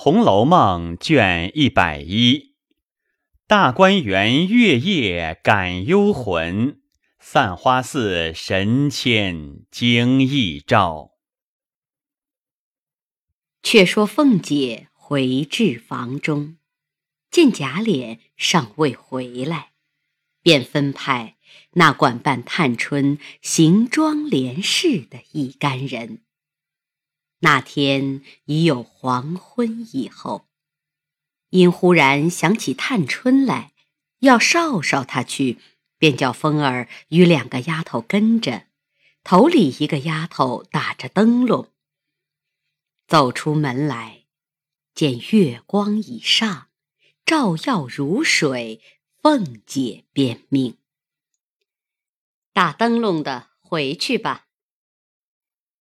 [0.00, 2.54] 红楼梦》卷一百一，
[3.48, 6.80] 大观园月夜感幽魂，
[7.18, 11.14] 散花寺神仙惊异照。
[13.60, 16.58] 却说凤姐回至房中，
[17.28, 19.72] 见贾琏尚未回来，
[20.42, 21.34] 便分派
[21.72, 26.22] 那管办探春行妆联事的一干人。
[27.40, 30.48] 那天已有黄昏以后，
[31.50, 33.72] 因忽然想起探春来，
[34.20, 35.58] 要少少她去，
[35.98, 38.66] 便叫风儿与两个丫头跟着，
[39.22, 41.70] 头里一个丫头打着灯笼。
[43.06, 44.24] 走出门来，
[44.92, 46.68] 见月光已上，
[47.24, 48.82] 照耀如水，
[49.22, 50.76] 凤姐便命
[52.52, 54.46] ：“打灯笼的回去吧。”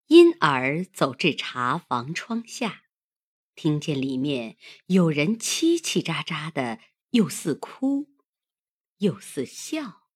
[0.08, 2.84] 因而走至茶房窗下，
[3.56, 6.80] 听见里面有人叽叽喳喳的，
[7.10, 8.08] 又似哭，
[9.00, 10.08] 又似笑，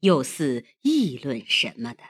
[0.00, 2.04] 又似议论什么的。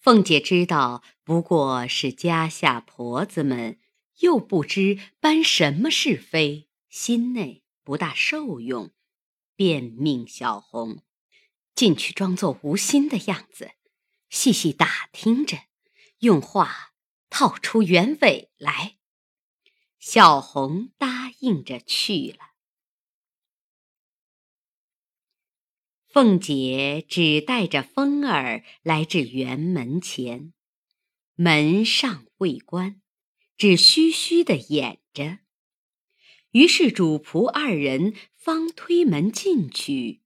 [0.00, 3.78] 凤姐知道不过是家下婆子们，
[4.20, 8.92] 又不知搬什么是非，心内不大受用，
[9.56, 11.02] 便命小红
[11.74, 13.72] 进去装作无心的样子。
[14.34, 15.56] 细细打听着，
[16.18, 16.92] 用话
[17.30, 18.98] 套出原委来。
[20.00, 22.50] 小红答应着去了。
[26.08, 30.52] 凤姐只带着风儿来至园门前，
[31.36, 33.00] 门上未关，
[33.56, 35.38] 只虚虚的掩着。
[36.50, 40.22] 于是主仆二人方推门进去，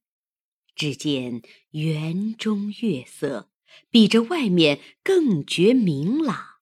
[0.75, 3.48] 只见园中月色。
[3.89, 6.59] 比这外面更觉明朗，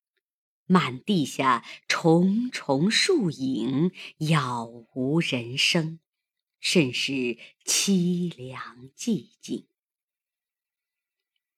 [0.65, 5.99] 满地下重重树影，杳无人声，
[6.59, 9.67] 甚是凄凉寂静。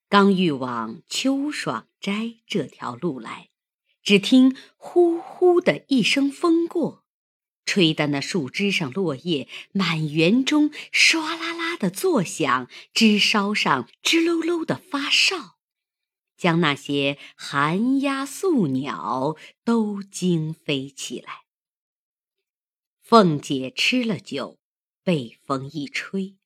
[0.08, 3.50] 刚欲往秋爽斋这条路来，
[4.02, 7.06] 只听呼呼的一声风过，
[7.70, 15.60] 吹得那树枝上落叶满园中唰啦啦的作响，枝梢上吱喽喽的发哨。
[16.36, 21.44] 将那些寒鸦宿鸟都惊飞起来。
[23.04, 24.58] 凤姐吃了酒，
[25.04, 26.38] 被风一吹，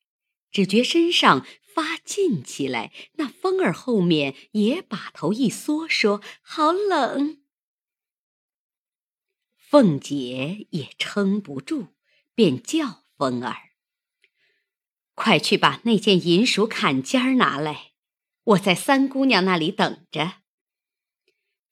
[0.50, 2.92] 只觉身上发劲起来。
[3.14, 7.38] 那风儿后面也把头一缩，说：“好冷。”
[9.74, 11.88] 凤姐也撑不住，
[12.32, 13.56] 便叫风儿
[15.14, 17.90] ：“快去把那件银鼠坎肩拿来。”
[18.54, 20.34] 我在三姑娘那里等着。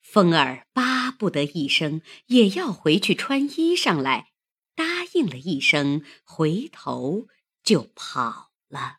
[0.01, 4.33] 风儿巴不得一声，也要回去穿衣裳来，
[4.75, 7.29] 答应了一声，回头
[7.63, 8.97] 就跑了。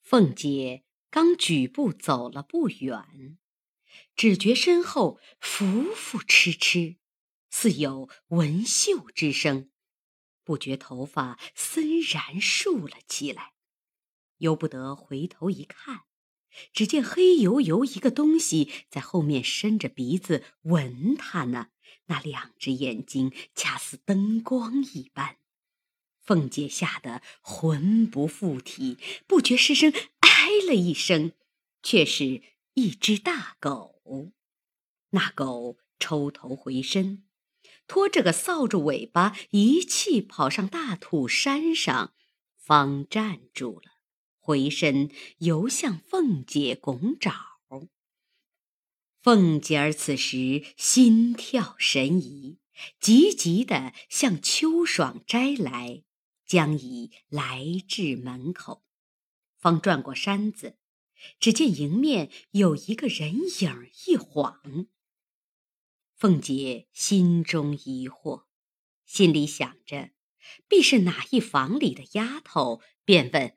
[0.00, 3.36] 凤姐刚举步走了不远，
[4.14, 6.98] 只觉身后浮浮痴痴，
[7.56, 9.70] 似有纹绣之声，
[10.42, 13.52] 不觉头发森然竖了起来，
[14.38, 16.02] 由不得回头一看。
[16.72, 21.68] 只见黑油油一个东西在后面伸着鼻子闻他呢，
[22.06, 25.36] 那两只眼睛恰似灯光一般。
[26.18, 28.98] 凤姐吓得魂不附体，
[29.28, 31.32] 不觉失声哎了一声，
[31.84, 32.42] 却是
[32.74, 34.32] 一只大狗。
[35.10, 37.23] 那狗抽头回身，
[37.86, 42.14] 拖着个扫帚尾巴，一气跑上大土山上，
[42.56, 43.92] 方站住了。
[44.38, 47.60] 回身游向凤姐拱爪，
[49.22, 52.58] 凤姐儿此时心跳神怡，
[53.00, 56.02] 急急地向秋爽斋来，
[56.44, 58.84] 将已来至门口，
[59.56, 60.76] 方转过山子，
[61.40, 64.60] 只见迎面有一个人影一晃。
[66.16, 68.44] 凤姐心中疑惑，
[69.04, 70.10] 心里想着
[70.68, 73.56] 必是哪一房里的丫头，便问。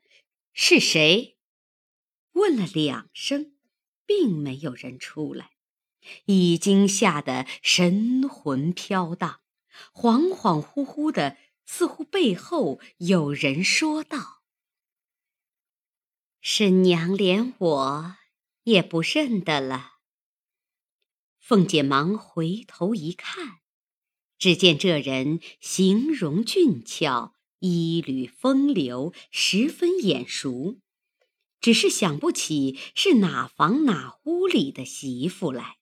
[0.52, 1.38] 是谁？
[2.32, 3.56] 问了两声，
[4.04, 5.52] 并没有人出来，
[6.24, 9.40] 已经吓得神魂飘荡，
[9.92, 14.42] 恍恍惚惚的，似乎背后有人说道
[16.42, 18.16] ：“婶娘连我
[18.64, 19.97] 也不认得了。”
[21.48, 23.60] 凤姐忙回头一看，
[24.36, 27.34] 只见这人形容俊俏。
[27.60, 30.78] 衣履风流，十分眼熟，
[31.58, 35.78] 只是想不起是哪房哪屋里的媳妇来。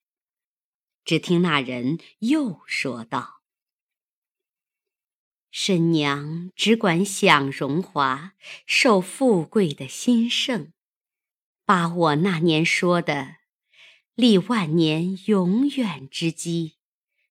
[1.04, 3.42] 只听那人又说道
[5.50, 8.34] ：“婶娘只管享荣华，
[8.66, 10.72] 受富贵的兴盛，
[11.64, 13.35] 把我那年说的
[14.16, 16.78] 立万年永远之基，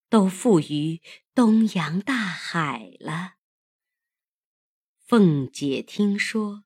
[0.08, 1.02] 都付于
[1.34, 3.34] 东洋大海了。”
[5.06, 6.64] 凤姐听说，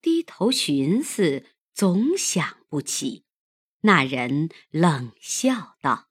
[0.00, 3.26] 低头寻思，总想不起。
[3.80, 6.10] 那人冷笑道。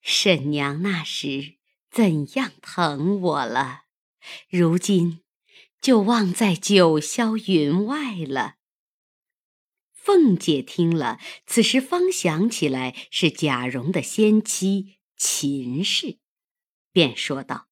[0.00, 1.58] 婶娘那时
[1.90, 3.84] 怎样疼我了，
[4.48, 5.22] 如今
[5.80, 8.55] 就忘在九霄云外了。
[10.06, 11.18] 凤姐听了，
[11.48, 16.18] 此时方想起来是贾蓉的先妻秦氏，
[16.92, 17.66] 便说道：“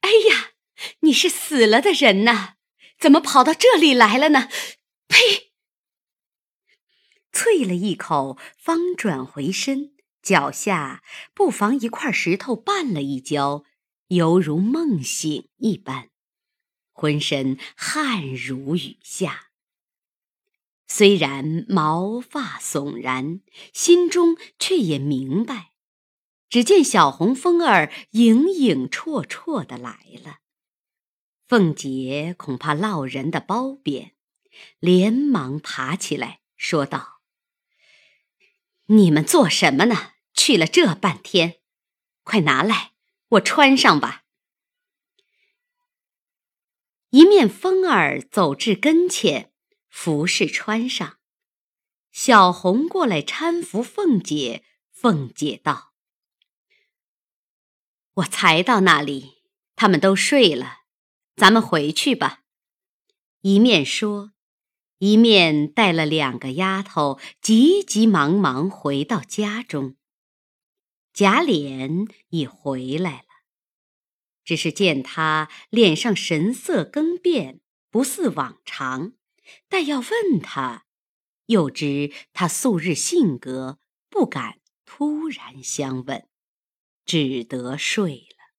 [0.00, 0.50] 哎呀，
[1.00, 2.56] 你是死了的人呐，
[2.98, 4.50] 怎么跑到这里来了呢？
[5.08, 5.52] 呸！”
[7.32, 9.94] 啐了一口，方转回身。
[10.20, 13.64] 脚下不妨一块石头绊了一跤，
[14.08, 16.10] 犹如梦醒一般，
[16.92, 19.53] 浑身汗如雨下。
[20.96, 23.40] 虽然毛发悚然，
[23.72, 25.72] 心中却也明白。
[26.48, 30.38] 只见小红风儿影影绰绰的来了，
[31.48, 34.14] 凤姐恐怕落人的包贬，
[34.78, 37.20] 连忙爬起来说道
[38.86, 41.56] ：“你们做什么呢？”去了这半天，
[42.22, 42.92] 快拿来，
[43.30, 44.22] 我穿上吧。
[47.10, 49.50] 一面风儿走至跟前，
[49.94, 51.18] 服饰穿上。
[52.10, 55.94] 小红过来搀扶凤姐，凤姐道
[58.14, 59.44] ：“我才到那里，
[59.76, 60.80] 他们都睡了，
[61.36, 62.42] 咱们回去吧。”
[63.42, 64.32] 一面说，
[64.98, 69.96] 一面带了两个丫头，急急忙忙回到家中。
[71.12, 73.28] 贾琏已回来了，
[74.44, 77.60] 只是见他脸上神色更变，
[77.90, 79.12] 不似往常。
[79.68, 80.84] 但要问他，
[81.46, 86.26] 又知他素日性格，不敢突然相问，
[87.04, 88.54] 只得睡了。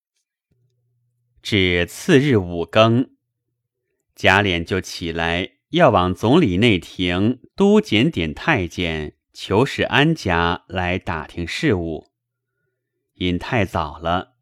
[1.42, 3.12] 至次日五更，
[4.16, 12.12] 贾琏就起来，要往总理内廷都检点太监裘世安家来打听事务。
[13.14, 14.36] 因太早了，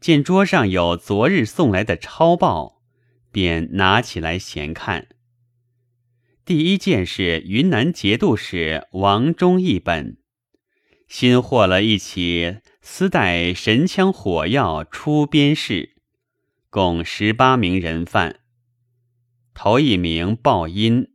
[0.00, 2.82] 见桌上有昨日送来的抄报，
[3.30, 5.13] 便拿起来闲看。
[6.46, 10.18] 第一件是云南节度使王忠一本，
[11.08, 15.94] 新获了一起私带神枪火药出边事，
[16.68, 18.40] 共十八名人犯。
[19.54, 21.14] 头一名报音，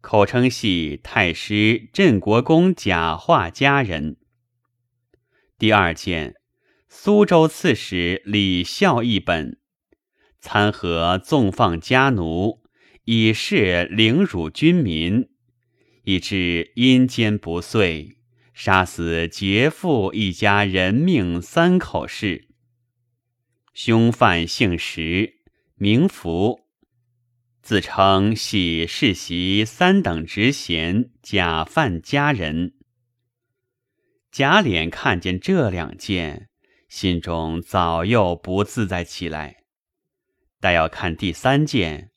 [0.00, 4.18] 口称系太师镇国公贾化家人。
[5.58, 6.36] 第二件，
[6.88, 9.58] 苏州刺史李孝一本，
[10.40, 12.59] 参合纵放家奴，
[13.04, 15.28] 以示凌辱军民，
[16.04, 18.16] 以致阴间不遂，
[18.52, 22.48] 杀死劫富一家人命三口事。
[23.72, 25.34] 凶犯姓石，
[25.76, 26.60] 名福，
[27.62, 32.74] 自称系世袭三等职衔贾范家人。
[34.30, 36.48] 贾琏看见这两件，
[36.88, 39.64] 心中早又不自在起来。
[40.60, 42.09] 待要看第三件，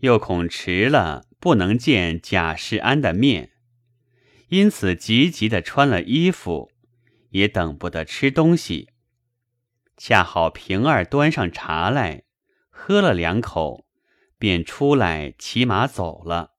[0.00, 3.52] 又恐迟了不能见贾世安的面，
[4.48, 6.70] 因此急急的穿了衣服，
[7.30, 8.90] 也等不得吃东西。
[9.96, 12.24] 恰好平儿端上茶来，
[12.68, 13.86] 喝了两口，
[14.38, 16.54] 便出来骑马走了。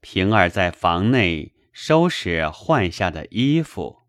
[0.00, 1.54] 平儿在房内。
[1.80, 4.00] 收拾换下的衣服。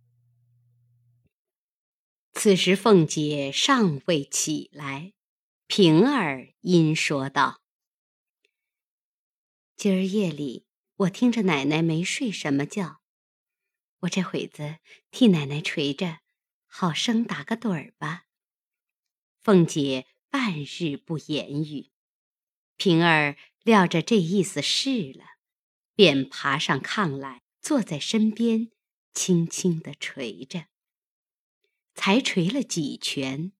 [2.33, 5.13] 此时凤姐尚未起来，
[5.67, 7.61] 平儿因说道
[9.79, 10.65] ：“今儿夜里
[10.97, 12.99] 我听着奶奶没睡什么觉，
[13.99, 16.19] 我这会子替奶奶捶着，
[16.67, 18.25] 好生打个盹儿吧。”
[19.39, 21.91] 凤姐半日不言语，
[22.75, 25.23] 平儿料着这意思是了，
[25.95, 27.43] 便爬上炕来。
[27.61, 28.71] 坐在身边，
[29.13, 30.65] 轻轻地捶着。
[31.95, 33.53] 才捶了几拳，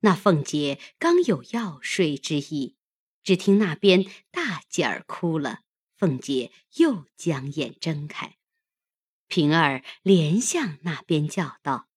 [0.00, 2.76] 那凤姐刚有要睡之意，
[3.24, 5.62] 只听那边大姐儿哭了，
[5.96, 8.36] 凤姐又将眼睁开。
[9.26, 11.88] 平儿连向那边叫道：“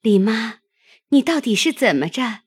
[0.00, 0.60] 李妈，
[1.10, 2.44] 你到底是怎么着？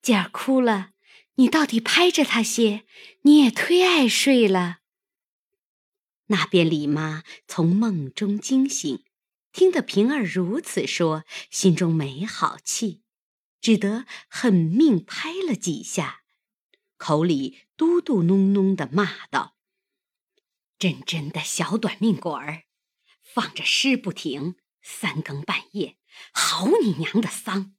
[0.00, 0.92] 姐儿哭了，
[1.34, 2.86] 你到底拍着她些，
[3.22, 4.78] 你也忒爱睡了。”
[6.26, 9.04] 那边李妈从梦中惊醒，
[9.52, 13.02] 听得平儿如此说，心中没好气，
[13.60, 16.19] 只得狠命拍了几下，
[17.00, 19.56] 口里嘟嘟哝哝的骂道
[20.78, 22.64] ：“真真的小短命鬼儿，
[23.22, 25.96] 放着尸不停，三更半夜，
[26.30, 27.74] 好你娘的丧！”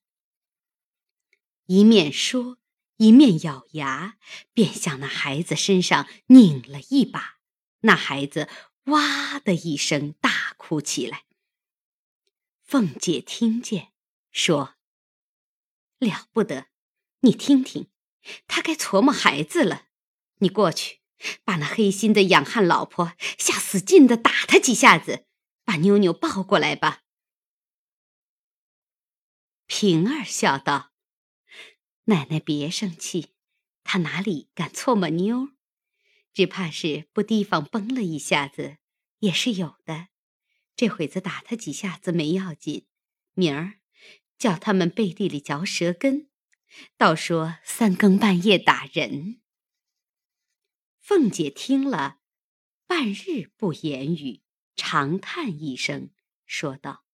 [1.68, 2.58] 一面说，
[2.98, 4.18] 一面咬牙，
[4.54, 7.38] 便向那孩子身上拧了一把，
[7.82, 8.50] 那孩子
[8.86, 11.26] 哇的一声大哭起来。
[12.64, 13.94] 凤姐听见，
[14.32, 14.78] 说
[16.00, 16.70] ：“了不得，
[17.20, 17.88] 你听听，
[18.48, 19.88] 他该琢磨孩子了。
[20.40, 21.02] 你过去，
[21.44, 25.26] 把那黑心的养汉老婆下死劲的打他几下子，
[25.64, 27.04] 把妞妞抱过来吧。”
[29.68, 30.92] 平儿笑道
[32.06, 33.34] ：“奶奶别生气，
[33.84, 35.50] 他哪里敢搓磨妞？
[36.34, 38.78] 只怕是不提防崩了一下子，
[39.20, 40.08] 也是有的。”
[40.76, 42.88] 这会子打他几下子没要紧，
[43.34, 43.74] 明儿
[44.40, 46.31] 叫他们背地里嚼舌根，
[46.98, 49.42] 倒说三更半夜打人。
[51.00, 52.20] 凤姐听了，
[52.88, 54.42] 半日不言语，
[54.76, 56.12] 长叹一声，
[56.46, 57.06] 说道：“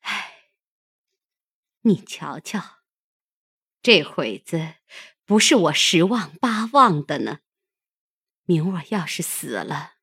[0.00, 0.50] 唉，
[1.82, 2.80] 你瞧瞧，
[3.82, 4.74] 这会子
[5.24, 7.40] 不是我十望八望的呢。
[8.44, 9.94] 明儿要是死了。”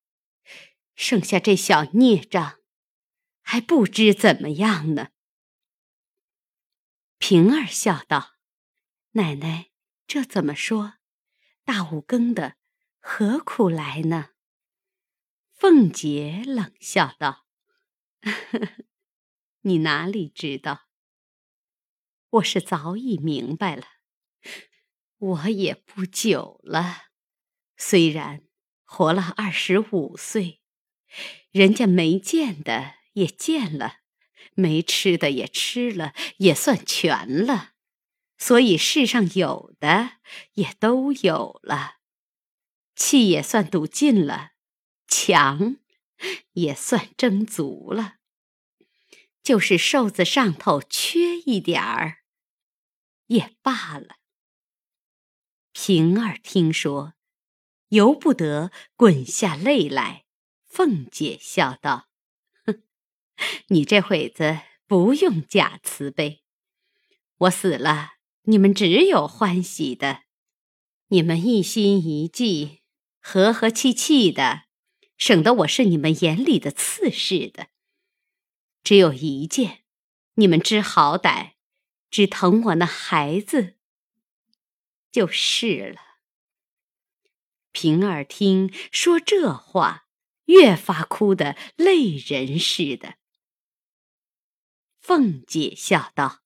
[0.95, 2.59] 剩下这小孽障，
[3.41, 5.11] 还不知怎么样呢。
[7.19, 8.37] 平儿笑道
[9.11, 9.69] ：“奶奶
[10.07, 10.95] 这怎么说？
[11.65, 12.55] 大五更的，
[12.99, 14.29] 何苦来呢？”
[15.53, 17.45] 凤姐冷笑道
[19.61, 20.87] ：“你哪里知道？
[22.29, 23.83] 我是早已明白了。
[25.17, 27.09] 我也不久了，
[27.75, 28.47] 虽然
[28.85, 30.61] 活了二十五岁。”
[31.51, 33.98] 人家没见的也见了，
[34.59, 37.71] 没吃的也吃了，也算全了。
[38.37, 40.17] 所以世上有的
[40.53, 41.95] 也都有了，
[42.95, 44.51] 气也算赌尽了，
[45.07, 45.77] 强
[46.53, 48.15] 也算争足了。
[49.41, 52.19] 就是瘦子上头缺一点儿，
[53.27, 54.17] 也罢了。
[55.71, 57.13] 平儿听说，
[57.87, 60.25] 由不得滚下泪来。
[60.67, 62.08] 凤姐笑道：“，
[63.67, 66.43] 你这会子不用假慈悲。
[67.37, 70.23] 我死了，你们只有欢喜的。
[71.07, 72.81] 你们一心一计，
[73.19, 74.63] 和和气气的，
[75.17, 77.67] 省得我是你们眼里的刺似的。
[78.83, 79.83] 只有一件，
[80.35, 81.51] 你们知好歹，
[82.09, 83.75] 只疼我那孩子，
[85.11, 86.01] 就是了。”
[87.71, 90.05] 平儿听说这话。
[90.49, 93.17] 越发哭得泪人似的。
[95.09, 96.43] 凤姐笑道：“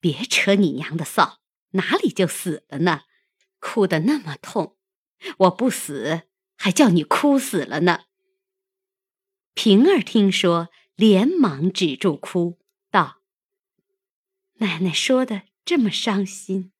[0.00, 1.36] 别扯你娘的臊，
[1.70, 3.02] 哪里就死了呢？
[3.60, 4.76] 哭得那么痛，
[5.36, 6.22] 我不死，
[6.56, 8.06] 还叫你哭死了呢。”
[9.54, 12.58] 平儿听说，连忙止住哭，
[12.90, 13.22] 道
[14.58, 16.72] ：“奶奶说的这么伤心。”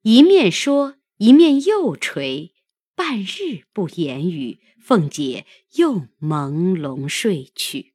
[0.00, 2.54] 一面说，一面又垂。
[2.94, 7.89] 半日不言语，凤姐又朦胧睡去。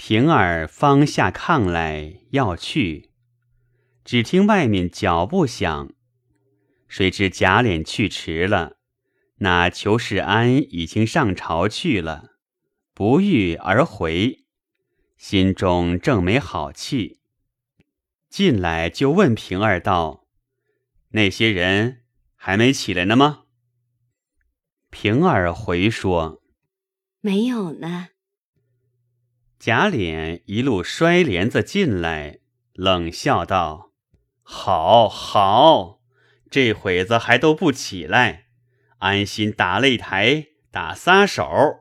[0.00, 3.10] 平儿方下炕来要去，
[4.04, 5.92] 只听外面脚步响，
[6.86, 8.76] 谁知贾琏去迟了，
[9.38, 12.36] 那裘世安已经上朝去了，
[12.94, 14.44] 不遇而回，
[15.16, 17.18] 心中正没好气，
[18.30, 20.28] 进来就问平儿道
[21.10, 22.04] ：“那些人？”
[22.40, 23.46] 还没起来呢吗？
[24.90, 26.40] 平儿回说
[27.20, 28.10] ：“没有呢。”
[29.58, 32.38] 贾琏一路摔帘子进来，
[32.72, 33.92] 冷笑道
[34.42, 36.00] ：“好好，
[36.50, 38.46] 这会子还都不起来，
[38.98, 41.80] 安心打擂台，打撒手。”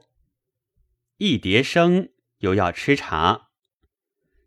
[1.18, 3.50] 一叠声又要吃茶，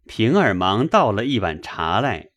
[0.07, 2.31] 平儿忙倒了一碗茶来。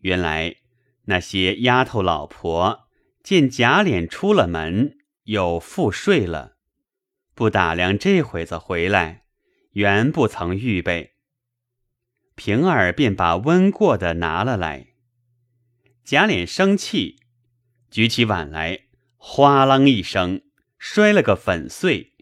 [0.00, 0.56] 原来。
[1.04, 2.88] 那些丫头老婆
[3.24, 6.56] 见贾琏出了门，又复睡了，
[7.34, 9.24] 不打量这会子回来，
[9.70, 11.14] 原不曾预备。
[12.34, 14.88] 平儿便把温过的拿了来。
[16.04, 17.20] 贾琏生气，
[17.90, 18.86] 举起碗来，
[19.16, 20.42] 哗啷一声
[20.78, 22.14] 摔了个粉碎。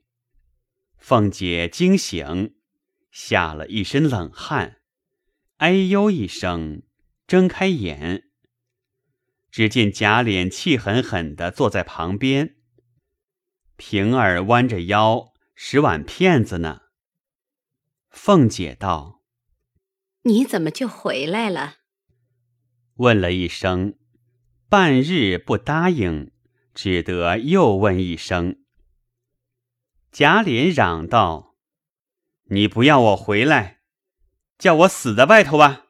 [0.98, 2.56] 凤姐惊醒，
[3.10, 4.80] 吓了一身冷汗，
[5.58, 6.82] 哎呦一声，
[7.26, 8.24] 睁开眼。
[9.50, 12.56] 只见贾琏气狠狠地坐在旁边，
[13.76, 16.82] 平儿弯着腰拾碗片子呢。
[18.20, 19.22] 凤姐道
[20.24, 21.76] ：“你怎么就回来了？”
[22.96, 23.96] 问了一声，
[24.68, 26.32] 半日不答应，
[26.74, 28.62] 只得又问一声。
[30.10, 31.56] 贾琏嚷道
[32.50, 33.80] ：“你不要我回来，
[34.58, 35.86] 叫我死在外头吧。”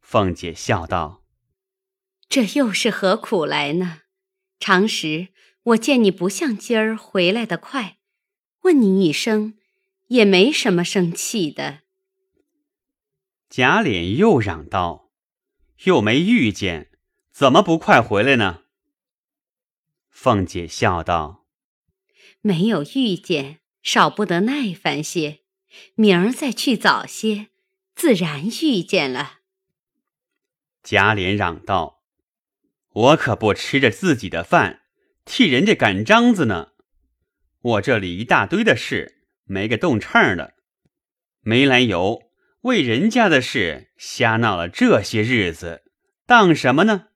[0.00, 1.24] 凤姐笑道
[2.30, 4.02] ：“这又是何苦来呢？
[4.58, 7.98] 常时我见你不像今儿回来的快，
[8.62, 9.58] 问你一声，
[10.08, 11.80] 也没什么生气的。”
[13.48, 15.12] 贾琏又嚷道
[15.84, 16.90] ：“又没遇见，
[17.32, 18.64] 怎么不快回来呢？”
[20.10, 21.46] 凤姐笑道
[22.42, 25.40] ：“没有遇见，少不得耐烦些，
[25.94, 27.48] 明儿再去早些，
[27.94, 29.40] 自然遇见了。”
[30.82, 32.02] 贾琏嚷道
[32.90, 34.82] ：“我可不吃着自己的饭，
[35.24, 36.72] 替人家赶章子呢。
[37.60, 40.54] 我这里一大堆的事，没个动秤的，
[41.40, 42.22] 没来由
[42.62, 45.84] 为人家的事瞎闹了这些日子，
[46.26, 47.08] 当什么呢？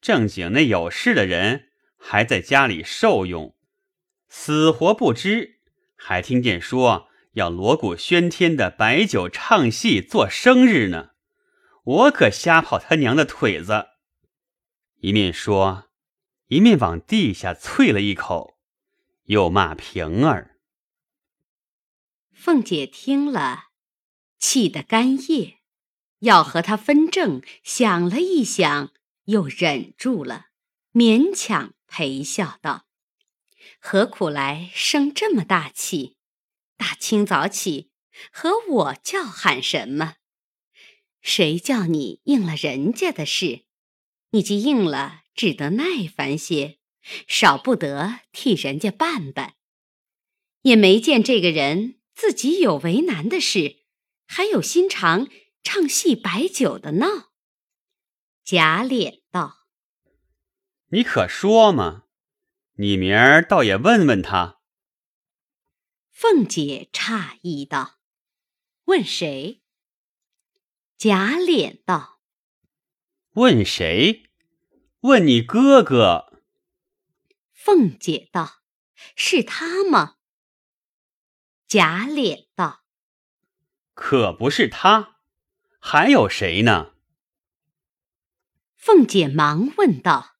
[0.00, 1.68] 正经那有事的人
[1.98, 3.56] 还在家里受用，
[4.28, 5.60] 死活不知，
[5.96, 11.10] 还听见说要锣鼓喧天的摆酒唱戏做生日呢。”
[11.86, 13.86] 我可瞎跑他娘的腿子！
[14.96, 15.84] 一面说，
[16.48, 18.58] 一面往地下啐了一口，
[19.26, 20.55] 又骂平儿。
[22.46, 23.70] 凤姐听了，
[24.38, 25.58] 气得干噎，
[26.20, 28.92] 要和他分正，想了一想，
[29.24, 30.46] 又忍住了，
[30.92, 32.86] 勉强陪笑道
[33.82, 36.14] ：“何苦来生这么大气？
[36.76, 37.90] 大清早起
[38.30, 40.14] 和我叫喊什么？”
[41.20, 43.64] 谁叫你应了人家的事，
[44.30, 46.78] 你既应了，只得耐烦些，
[47.26, 49.56] 少不得替人家办办。
[50.62, 53.84] 也没见这个人自己有为难的事，
[54.26, 55.28] 还有心肠
[55.62, 57.30] 唱戏摆酒的闹。
[58.42, 59.66] 贾琏道
[60.88, 62.04] ：“你可说嘛，
[62.76, 64.62] 你明儿倒也问问他。”
[66.10, 67.98] 凤姐诧异道
[68.86, 69.62] ：“问谁？”
[70.96, 72.22] 贾琏道
[73.36, 74.22] ：“问谁？
[75.00, 76.40] 问你哥哥。”
[77.52, 78.62] 凤姐道
[79.14, 80.15] ：“是他吗？”
[81.76, 82.86] 贾琏道
[83.92, 85.18] ：“可不是他，
[85.78, 86.94] 还有谁呢？”
[88.74, 90.38] 凤姐忙问道：“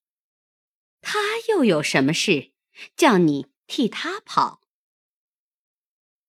[1.03, 1.19] 他
[1.51, 2.55] 又有什么事，
[2.97, 4.63] 叫你替他跑？”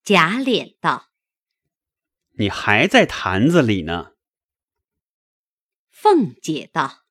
[0.04, 1.14] 贾琏道
[2.38, 4.12] ：“你还在坛子里呢。”
[5.90, 7.06] 凤姐道：“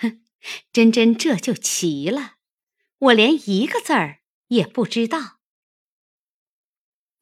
[0.00, 0.24] 哼，
[0.72, 2.36] 真真这就奇了，
[2.96, 5.40] 我连一个字儿也不知道。”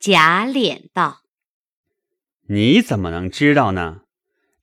[0.01, 1.21] 贾琏道
[2.49, 4.05] ：“你怎么能知道呢？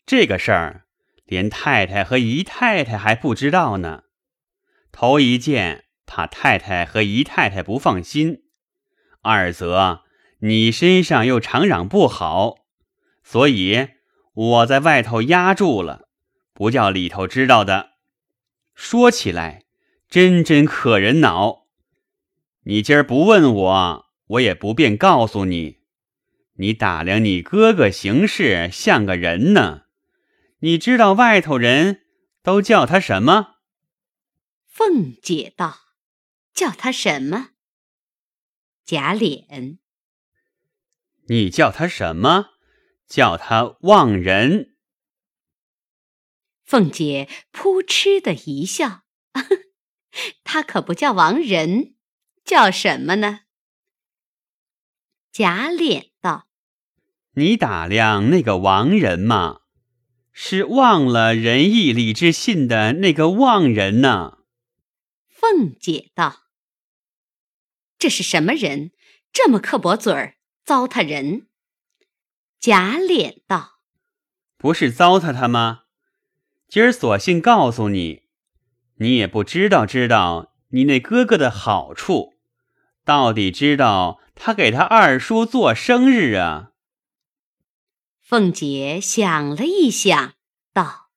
[0.03, 0.85] 这个事儿，
[1.25, 4.05] 连太太和姨太太还不知道呢。
[4.91, 8.37] 头一件，怕太太和姨太太不放心；
[9.21, 10.01] 二则
[10.39, 12.55] 你身上又常嚷不好，
[13.23, 13.89] 所以
[14.33, 16.09] 我在外头压住了。”
[16.55, 17.91] 不叫里头知道的，
[18.73, 19.65] 说起来
[20.09, 21.67] 真真可人恼。
[22.63, 25.79] 你今儿不问我，我也不便告诉你。
[26.59, 29.83] 你打量你哥哥行事像个人呢，
[30.59, 32.05] 你知道外头人
[32.41, 33.57] 都叫他什么？
[34.65, 35.79] 凤姐道
[36.53, 37.51] ：“叫他什么？”
[38.85, 39.77] 贾琏，
[41.27, 42.51] 你叫他什么？
[43.07, 44.75] 叫他忘人。
[46.65, 49.03] 凤姐扑哧的一笑，
[50.43, 51.95] 他可不叫王仁，
[52.43, 53.41] 叫什么呢？
[55.37, 56.47] 贾琏道
[57.37, 59.59] ：“你打量那个亡人嘛，
[60.31, 64.39] 是忘了仁义礼智信的那个忘人呢。”
[65.29, 66.47] 凤姐道
[67.99, 68.89] ：“这是什么人？
[69.31, 71.45] 这么刻薄嘴儿，糟蹋人。”
[72.59, 73.73] 贾琏道
[74.57, 75.81] ：“不是糟蹋他吗？”
[76.67, 78.23] 今儿索性告诉你，
[78.95, 82.33] 你也不知道知道你那哥哥的好处，
[83.05, 86.71] 到底知道他给他二叔做生日啊？
[88.21, 90.33] 凤姐想了一想，
[90.73, 91.09] 道：“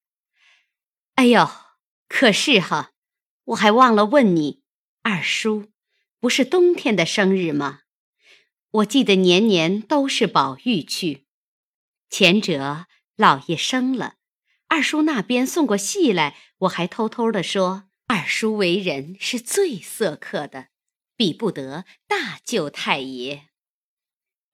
[1.14, 1.48] 哎呦，
[2.08, 2.92] 可是哈，
[3.44, 4.62] 我还忘了问你，
[5.02, 5.70] 二叔
[6.18, 7.80] 不是冬天的生日吗？
[8.70, 11.26] 我记得年年都是宝玉去，
[12.08, 14.14] 前者老爷生了。”
[14.68, 20.68] 二叔那边送过戏来，我还偷偷的说二叔为人是最色客的，
[21.20, 23.50] 比不得大舅太爷。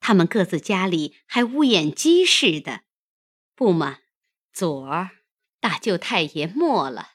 [0.00, 2.82] 他们各自家里还乌眼鸡似的，
[3.54, 4.00] 不嘛？
[4.52, 5.10] 昨儿
[5.60, 7.10] 大舅太爷没了，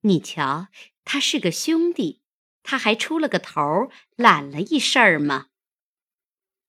[0.00, 0.66] 你瞧，
[1.04, 2.24] 他是个兄弟，
[2.64, 5.50] 他还出了个头，揽了一事儿嘛。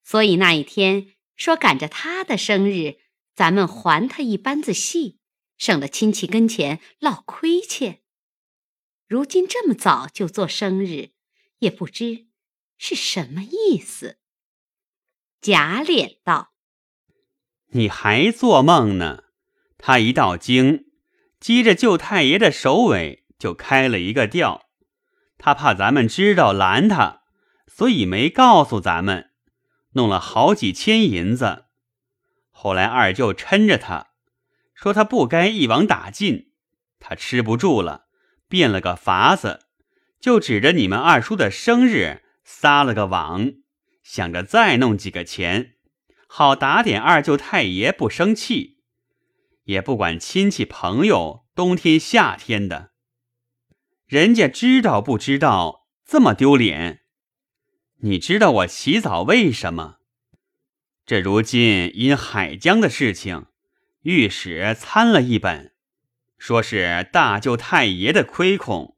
[0.03, 2.99] 所以那一天说赶着他的生日，
[3.33, 5.17] 咱们还他一班子戏，
[5.57, 8.03] 省得亲戚跟前落亏欠。
[9.07, 11.14] 如今这么早就做生日，
[11.65, 12.27] 也不知
[12.77, 14.19] 是什么意思。
[15.41, 16.53] 贾琏道
[17.73, 19.23] ：“你还做梦呢？
[19.77, 20.85] 他一到京，
[21.39, 24.67] 接着舅太爷的首尾，就开了一个调。
[25.37, 27.23] 他怕咱们知道拦他，
[27.67, 29.31] 所以没告诉咱们，
[29.93, 31.65] 弄了好几千银子。
[32.49, 34.11] 后来二舅抻着他，
[34.73, 36.53] 说他不该一网打尽，
[36.99, 38.07] 他吃不住了，
[38.47, 39.64] 变了个法子，
[40.25, 43.51] 就指着你们二叔的生日撒了个网。”
[44.01, 45.75] 想着再弄几个钱，
[46.25, 48.79] 好打点二舅太爷不生气，
[49.65, 52.89] 也不管亲戚朋友冬天夏天的，
[54.07, 57.01] 人家知道不知道这么丢脸？
[57.97, 59.97] 你知道我起早为什么？
[61.05, 63.45] 这如今因海江的事情，
[64.01, 65.75] 御史参了一本，
[66.39, 68.94] 说是大舅太爷的亏空，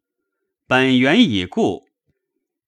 [0.67, 1.87] 本源已故。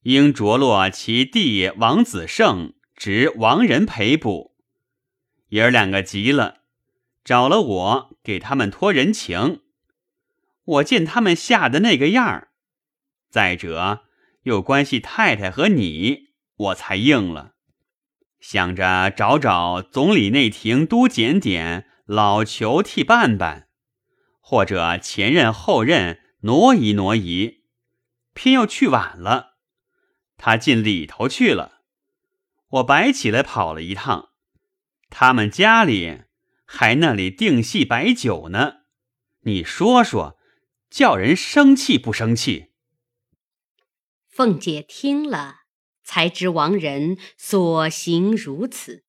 [0.03, 4.55] 应着落其弟王子胜执亡人赔补，
[5.49, 6.59] 爷儿两个急了，
[7.25, 9.59] 找了我给他们托人情。
[10.63, 12.51] 我见他们吓得那个样儿，
[13.29, 14.03] 再者
[14.43, 17.55] 又关系太太和你，我才应了。
[18.39, 23.67] 想着找找总理内廷都检点老裘替办办，
[24.39, 27.58] 或者前任后任挪移挪移，
[28.39, 29.57] 偏要去晚了。
[30.37, 31.81] 他进里头去了，
[32.69, 34.29] 我白起来跑了一趟。
[35.09, 36.21] 他们家里
[36.63, 38.83] 还那里定戏摆酒呢，
[39.41, 40.39] 你说说，
[40.89, 42.67] 叫人生气不生气？
[44.29, 45.63] 凤姐听了，
[46.05, 49.03] 才知王仁所行如此，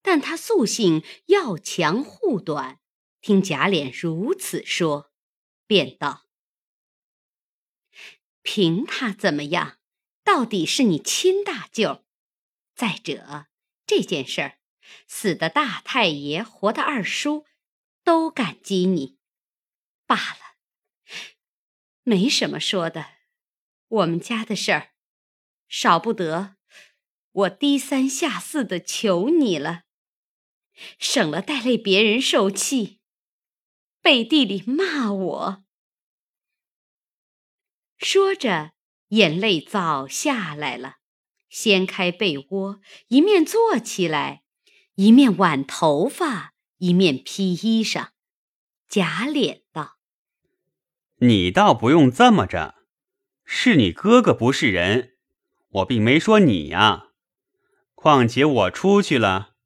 [0.00, 2.78] 但她素性要强护短，
[3.20, 5.12] 听贾琏如此说，
[5.66, 6.21] 便道
[8.42, 9.78] ：“凭他怎么样？”
[10.24, 12.04] 到底是你亲大舅。
[12.74, 13.46] 再者，
[13.86, 14.58] 这件事儿，
[15.08, 17.44] 死的大太爷，活的二叔，
[18.04, 19.18] 都感激你。
[20.06, 20.56] 罢了，
[22.02, 23.14] 没什么说的。
[23.88, 24.92] 我们家的事儿，
[25.68, 26.56] 少不得
[27.32, 29.82] 我低三下四的求你了，
[30.98, 33.00] 省了带累别人受气，
[34.00, 35.64] 背地里骂我。
[38.04, 38.72] 说着。
[39.08, 40.94] 眼泪早下来了，
[41.50, 44.42] 掀开被窝，一面坐起来，
[44.94, 48.08] 一面挽头发，一面披衣裳。
[48.88, 49.98] 假脸道
[51.20, 52.76] ：“你倒不用这么着，
[53.44, 55.10] 是你哥哥不是人，
[55.68, 57.08] 我并没说你呀。
[57.94, 59.56] 况且我出去了，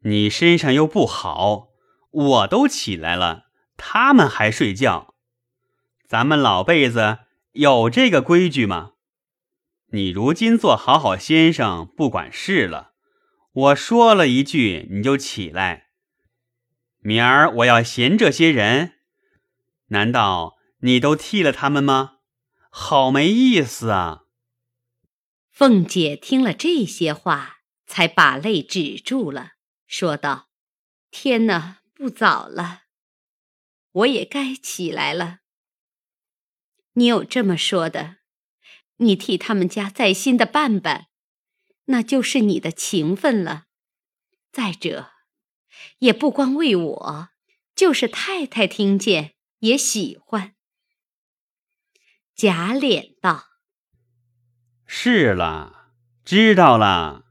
[0.00, 1.68] 你身上又不好，
[2.10, 3.44] 我都起来了，
[3.78, 5.14] 他们还睡觉。
[6.06, 7.20] 咱们老辈子。”
[7.52, 8.92] 有这个规矩吗？
[9.92, 12.92] 你如今做好好先生，不管事了。
[13.52, 15.88] 我说了一句，你就起来。
[17.00, 19.00] 明儿我要嫌这些人，
[19.88, 22.18] 难道你都替了他们吗？
[22.70, 24.26] 好没意思啊！
[25.50, 29.54] 凤姐听了这些话，才把泪止住了，
[29.88, 30.50] 说道
[31.10, 32.82] ：“天哪，不早了，
[33.90, 35.38] 我也该起来了。”
[36.94, 38.16] 你有这么说的，
[38.96, 41.06] 你替他们家在心的办办，
[41.86, 43.66] 那就是你的情分了。
[44.52, 45.12] 再者，
[45.98, 47.28] 也不光为我，
[47.74, 50.54] 就是太太听见也喜欢。
[52.34, 53.46] 贾琏道
[54.86, 55.92] ：“是了，
[56.24, 57.26] 知道了。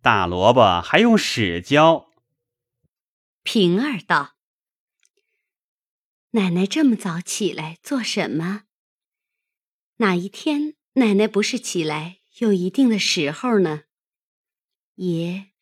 [0.00, 2.10] 大萝卜还用屎浇。”
[3.42, 4.36] 平儿道
[6.30, 8.62] ：“奶奶这么早起来做什么？”
[9.98, 13.84] 哪一天奶奶不是起来有一定的时候呢？
[14.96, 15.52] 爷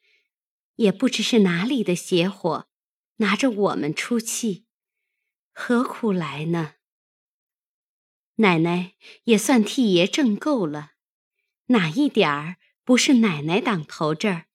[0.74, 2.68] 也不知是哪里的邪火，
[3.16, 4.66] 拿着我们出气，
[5.52, 6.74] 何苦来呢？
[8.36, 8.94] 奶奶
[9.24, 10.94] 也算替爷挣够了，
[11.66, 14.46] 哪一点儿不是奶奶挡头这儿？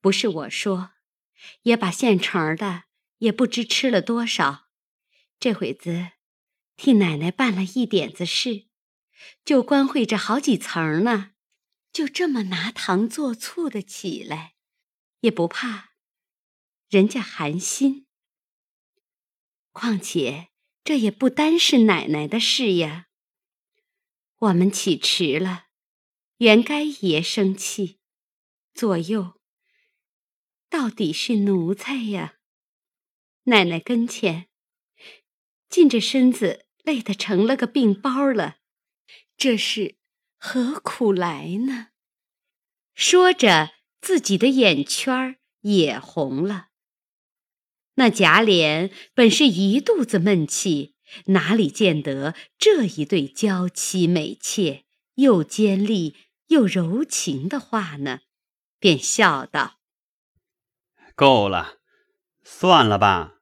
[0.00, 0.90] 不是我说，
[1.62, 2.86] 也把现成的
[3.18, 4.66] 也不知吃了多少，
[5.38, 6.08] 这会子
[6.76, 8.66] 替奶奶办了一点子事，
[9.44, 11.32] 就关会着好几层呢，
[11.92, 14.54] 就这么拿糖做醋的起来，
[15.20, 15.92] 也不怕
[16.88, 18.06] 人家寒心。
[19.72, 20.48] 况且
[20.84, 23.08] 这也不单是奶奶的事呀。
[24.38, 25.66] 我们起迟了，
[26.38, 28.00] 原该爷生气，
[28.74, 29.40] 左右
[30.68, 32.38] 到底是奴才呀。
[33.44, 34.48] 奶奶跟前，
[35.68, 38.58] 尽着身子累得成了个病包了，
[39.42, 39.96] 这是
[40.38, 41.88] 何苦来呢？
[42.94, 46.68] 说着，自己的眼圈也红了。
[47.94, 50.94] 那贾琏本是一肚子闷气。
[51.26, 54.84] 哪里见得这一对娇妻美妾，
[55.16, 56.14] 又尖利
[56.46, 58.20] 又柔情的话呢？
[58.78, 59.80] 便笑道
[61.16, 61.78] ：“够了，
[62.44, 63.40] 算了吧。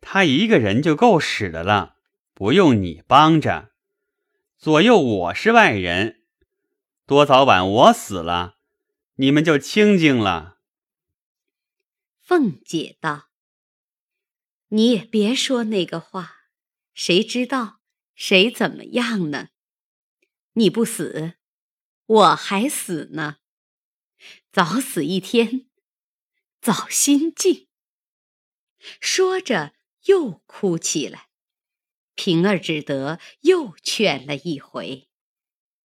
[0.00, 1.96] 他一个人就够使的了，
[2.32, 3.72] 不用你帮着。
[4.58, 6.24] 左右我是外人，
[7.06, 8.58] 多早晚我死了，
[9.14, 10.58] 你们就清静了。”
[12.20, 13.28] 凤姐道
[14.70, 16.38] ：“你也别说那个话。”
[16.92, 17.78] 谁知道
[18.16, 19.50] 谁怎么样呢？
[20.54, 21.34] 你不死，
[22.06, 23.36] 我还死呢。
[24.50, 25.68] 早死一天，
[26.60, 27.68] 早心静。
[29.00, 29.74] 说着
[30.06, 31.27] 又哭起来，
[32.18, 35.07] 平儿只得又劝了一回。